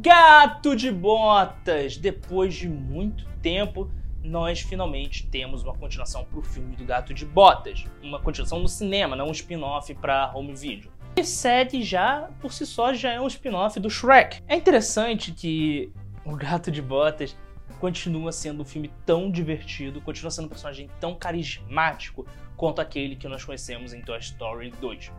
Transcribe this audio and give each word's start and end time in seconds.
Gato 0.00 0.76
de 0.76 0.90
Botas! 0.90 1.96
Depois 1.96 2.54
de 2.54 2.68
muito 2.68 3.24
tempo, 3.40 3.90
nós 4.22 4.60
finalmente 4.60 5.26
temos 5.26 5.62
uma 5.62 5.74
continuação 5.74 6.24
pro 6.24 6.42
filme 6.42 6.76
do 6.76 6.84
Gato 6.84 7.14
de 7.14 7.24
Botas. 7.24 7.86
Uma 8.02 8.20
continuação 8.20 8.58
no 8.58 8.68
cinema, 8.68 9.16
não 9.16 9.28
um 9.28 9.32
spin-off 9.32 9.94
pra 9.94 10.30
home 10.34 10.54
video. 10.54 10.90
E 11.16 11.24
série 11.24 11.82
já, 11.82 12.28
por 12.40 12.52
si 12.52 12.66
só, 12.66 12.92
já 12.92 13.12
é 13.12 13.20
um 13.20 13.26
spin-off 13.26 13.80
do 13.80 13.88
Shrek. 13.88 14.42
É 14.46 14.54
interessante 14.54 15.32
que 15.32 15.90
o 16.26 16.36
Gato 16.36 16.70
de 16.70 16.82
Botas 16.82 17.34
continua 17.78 18.32
sendo 18.32 18.62
um 18.62 18.64
filme 18.64 18.90
tão 19.04 19.30
divertido, 19.30 20.00
continua 20.00 20.30
sendo 20.30 20.46
um 20.46 20.48
personagem 20.48 20.90
tão 21.00 21.14
carismático 21.14 22.26
quanto 22.56 22.80
aquele 22.80 23.16
que 23.16 23.28
nós 23.28 23.44
conhecemos 23.44 23.92
em 23.92 24.00
Toy 24.00 24.18
Story 24.18 24.72
2. 24.80 25.12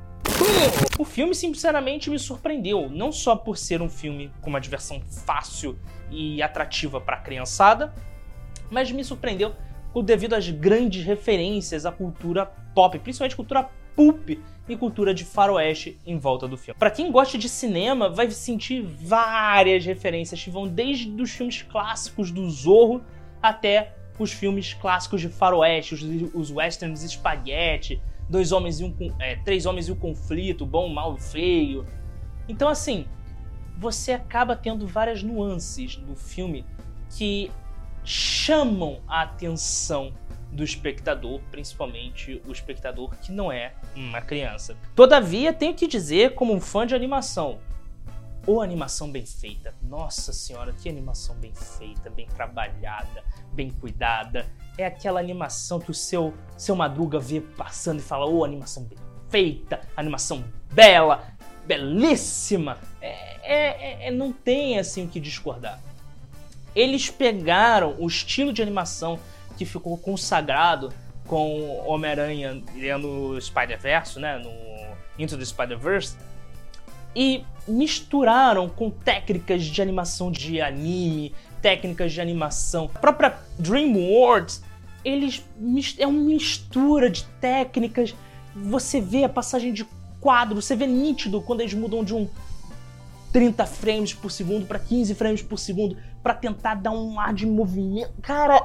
O 0.98 1.06
filme, 1.06 1.34
sinceramente, 1.34 2.10
me 2.10 2.20
surpreendeu, 2.20 2.90
não 2.90 3.12
só 3.12 3.36
por 3.36 3.58
ser 3.58 3.82
um 3.82 3.90
filme 3.90 4.32
com 4.42 4.50
uma 4.50 4.60
diversão 4.60 5.02
fácil 5.02 5.78
e 6.10 6.42
atrativa 6.42 7.00
para 7.00 7.18
a 7.18 7.20
criançada, 7.20 7.94
mas 8.70 8.92
me 8.92 9.04
surpreendeu 9.04 9.56
devido 10.02 10.34
às 10.34 10.50
grandes 10.50 11.04
referências 11.06 11.86
à 11.86 11.92
cultura 11.92 12.46
pop, 12.74 12.98
principalmente 13.00 13.36
cultura 13.36 13.70
pulp 13.96 14.30
e 14.70 14.76
cultura 14.76 15.14
de 15.14 15.24
faroeste 15.26 15.98
em 16.06 16.18
volta 16.18 16.48
do 16.48 16.58
filme. 16.58 16.78
Para 16.78 16.92
quem 16.92 17.12
gosta 17.12 17.38
de 17.38 17.50
cinema, 17.50 18.10
vai 18.10 18.30
sentir 18.30 18.82
várias 18.82 19.86
referências 19.86 20.44
que 20.44 20.50
vão 20.50 20.68
desde 20.68 21.10
os 21.22 21.32
filmes 21.32 21.62
clássicos 21.64 22.32
do 22.32 22.50
Zorro 22.50 23.02
até 23.42 23.96
os 24.20 24.32
filmes 24.32 24.74
clássicos 24.74 25.22
de 25.22 25.30
faroeste, 25.30 25.94
os, 25.94 26.04
os 26.34 26.52
westerns 26.52 27.04
espaguete, 27.04 28.02
dois 28.30 28.52
homens 28.52 28.80
e 28.80 28.84
um 28.84 28.94
é, 29.20 29.36
três 29.38 29.66
homens 29.66 29.88
e 29.88 29.92
um 29.92 29.96
conflito, 29.96 30.66
bom, 30.66 30.90
mal, 30.90 31.18
feio. 31.18 31.88
Então 32.50 32.68
assim, 32.68 33.06
você 33.78 34.12
acaba 34.12 34.56
tendo 34.56 34.86
várias 34.88 35.24
nuances 35.24 35.98
no 35.98 36.16
filme 36.16 36.66
que 37.16 37.52
chamam 38.08 39.02
a 39.06 39.24
atenção 39.24 40.14
do 40.50 40.64
espectador, 40.64 41.42
principalmente 41.52 42.42
o 42.48 42.52
espectador 42.54 43.14
que 43.18 43.34
não 43.34 43.52
é 43.52 43.74
uma 43.94 44.22
criança. 44.22 44.78
Todavia, 44.96 45.52
tenho 45.52 45.74
que 45.74 45.86
dizer, 45.86 46.34
como 46.34 46.54
um 46.54 46.62
fã 46.62 46.88
de 46.88 46.96
animação, 46.96 47.60
ou 48.46 48.62
animação 48.62 49.12
bem 49.12 49.26
feita. 49.26 49.76
Nossa 49.82 50.32
senhora, 50.32 50.72
que 50.72 50.88
animação 50.88 51.36
bem 51.36 51.54
feita, 51.54 52.10
bem 52.10 52.26
trabalhada, 52.28 53.26
bem 53.52 53.70
cuidada. 53.70 54.48
É 54.78 54.86
aquela 54.86 55.20
animação 55.20 55.78
que 55.78 55.92
o 55.92 55.94
seu, 55.94 56.34
seu 56.56 56.78
Madruga 56.78 57.20
vê 57.20 57.42
passando 57.42 58.00
e 58.00 58.04
fala: 58.04 58.26
Ô, 58.26 58.38
oh, 58.38 58.46
animação 58.46 58.86
bem 58.86 58.98
feita, 59.30 59.82
animação 59.98 60.46
bela, 60.72 61.28
belíssima. 61.66 62.78
É, 63.02 63.36
é, 63.44 64.08
é, 64.08 64.12
não 64.12 64.32
tem 64.32 64.80
assim 64.80 65.06
o 65.06 65.10
que 65.10 65.20
discordar. 65.20 65.82
Eles 66.78 67.10
pegaram 67.10 67.96
o 67.98 68.06
estilo 68.06 68.54
de 68.54 68.62
animação 68.62 69.18
que 69.58 69.66
ficou 69.66 69.98
consagrado 69.98 70.94
com 71.26 71.84
Homem-Aranha 71.88 72.62
no 73.00 73.42
Spider-Verse, 73.42 74.20
né, 74.20 74.38
no 74.38 74.52
Into 75.18 75.36
the 75.36 75.44
Spider-Verse, 75.44 76.16
e 77.16 77.44
misturaram 77.68 78.70
com 78.70 78.92
técnicas 78.92 79.64
de 79.64 79.82
animação 79.82 80.32
de 80.32 80.62
anime, 80.62 81.34
técnicas 81.64 82.14
de 82.14 82.22
animação. 82.22 82.92
A 82.94 83.00
própria 83.00 83.40
DreamWorks, 83.58 84.64
eles 85.04 85.44
é 85.98 86.06
uma 86.06 86.22
mistura 86.22 87.10
de 87.10 87.24
técnicas. 87.42 88.14
Você 88.56 89.02
vê 89.02 89.24
a 89.24 89.30
passagem 89.30 89.74
de 89.74 89.84
quadro, 90.22 90.62
você 90.62 90.76
vê 90.76 90.86
nítido 90.86 91.42
quando 91.42 91.62
eles 91.62 91.74
mudam 91.74 92.04
de 92.04 92.14
um 92.14 92.30
30 93.34 93.66
frames 93.66 94.14
por 94.14 94.32
segundo 94.32 94.68
para 94.68 94.80
15 94.80 95.16
frames 95.16 95.42
por 95.42 95.58
segundo 95.58 95.98
para 96.28 96.34
tentar 96.34 96.76
dar 96.76 96.92
um 96.92 97.18
ar 97.22 97.34
de 97.34 97.46
movimento. 97.46 98.12
Cara, 98.22 98.60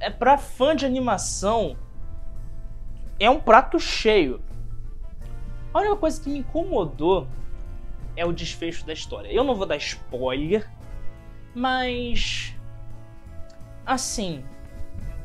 é 0.00 0.10
para 0.10 0.36
fã 0.36 0.76
de 0.76 0.84
animação 0.84 1.78
é 3.18 3.30
um 3.30 3.40
prato 3.40 3.80
cheio. 3.80 4.42
A 5.72 5.78
única 5.78 5.96
coisa 5.96 6.20
que 6.20 6.28
me 6.28 6.40
incomodou 6.40 7.26
é 8.14 8.26
o 8.26 8.34
desfecho 8.34 8.84
da 8.84 8.92
história. 8.92 9.32
Eu 9.32 9.42
não 9.44 9.54
vou 9.54 9.64
dar 9.64 9.78
spoiler, 9.78 10.70
mas 11.54 12.54
assim, 13.86 14.44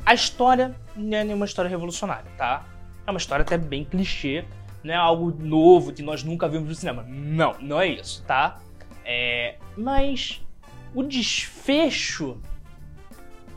a 0.06 0.13
história 0.13 0.74
não 0.96 1.18
é 1.18 1.25
nenhuma 1.25 1.46
história 1.46 1.68
revolucionária, 1.68 2.31
tá? 2.38 2.66
É 3.06 3.12
uma 3.12 3.18
história 3.18 3.44
até 3.44 3.57
bem 3.57 3.84
clichê, 3.84 4.46
não 4.81 4.94
é 4.94 4.97
algo 4.97 5.30
novo 5.44 5.91
que 5.91 6.02
nós 6.02 6.24
nunca 6.24 6.47
vimos 6.47 6.69
no 6.69 6.75
cinema. 6.75 7.03
Não, 7.06 7.53
não 7.59 7.81
é 7.81 7.88
isso, 7.88 8.24
tá? 8.24 8.62
É, 9.03 9.57
mas 9.78 10.42
o 10.94 11.04
desfecho 11.04 12.42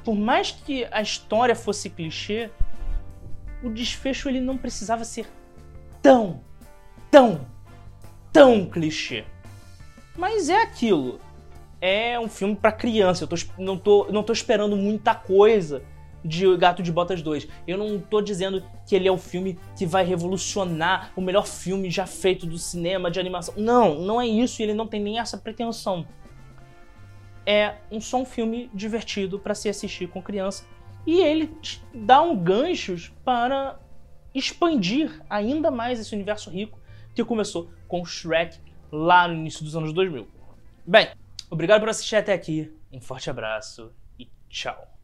por 0.05 0.15
mais 0.17 0.51
que 0.51 0.87
a 0.91 1.03
história 1.03 1.55
fosse 1.55 1.91
clichê, 1.91 2.51
o 3.63 3.69
desfecho 3.69 4.29
ele 4.29 4.41
não 4.41 4.57
precisava 4.57 5.05
ser 5.05 5.27
tão, 6.01 6.43
tão, 7.11 7.47
tão 8.33 8.69
clichê. 8.69 9.25
Mas 10.17 10.49
é 10.49 10.63
aquilo. 10.63 11.21
É 11.81 12.19
um 12.19 12.29
filme 12.29 12.57
para 12.57 12.73
criança. 12.73 13.25
Eu 13.25 13.29
tô, 13.29 13.37
não, 13.59 13.79
tô, 13.79 14.07
não 14.11 14.23
tô 14.23 14.33
esperando 14.33 14.77
muita 14.77 15.15
coisa 15.15 15.83
de 16.25 16.57
Gato 16.57 16.83
de 16.83 16.93
Botas 16.93 17.23
2. 17.23 17.49
Eu 17.67 17.79
não 17.79 17.99
tô 17.99 18.21
dizendo 18.21 18.63
que 18.87 18.95
ele 18.95 19.09
é 19.09 19.13
um 19.13 19.19
filme 19.19 19.59
que 19.77 19.87
vai 19.87 20.05
revolucionar 20.05 21.13
o 21.17 21.21
melhor 21.21 21.47
filme 21.47 21.91
já 21.91 22.07
feito 22.07 22.47
do 22.47 22.59
cinema, 22.59 23.11
de 23.11 23.19
animação. 23.19 23.55
Não, 23.57 24.01
não 24.01 24.21
é 24.21 24.27
isso. 24.27 24.61
E 24.61 24.65
ele 24.65 24.75
não 24.75 24.87
tem 24.87 25.01
nem 25.01 25.19
essa 25.19 25.39
pretensão 25.39 26.07
é 27.47 27.77
um, 27.91 28.01
só 28.01 28.19
um 28.19 28.25
filme 28.25 28.71
divertido 28.73 29.39
para 29.39 29.55
se 29.55 29.69
assistir 29.69 30.09
com 30.09 30.23
criança. 30.23 30.65
E 31.07 31.21
ele 31.21 31.53
dá 31.95 32.23
um 32.23 32.37
ganchos 32.37 33.13
para 33.25 33.81
expandir 34.35 35.21
ainda 35.29 35.71
mais 35.71 35.99
esse 35.99 36.15
universo 36.15 36.51
rico 36.51 36.79
que 37.15 37.25
começou 37.25 37.71
com 37.89 38.05
Shrek 38.05 38.61
lá 38.93 39.27
no 39.27 39.35
início 39.35 39.65
dos 39.65 39.75
anos 39.75 39.93
2000. 39.93 40.29
Bem, 40.87 41.09
obrigado 41.51 41.81
por 41.81 41.89
assistir 41.89 42.17
até 42.17 42.33
aqui, 42.33 42.73
um 42.93 43.01
forte 43.01 43.29
abraço 43.29 43.93
e 44.19 44.29
tchau. 44.49 45.00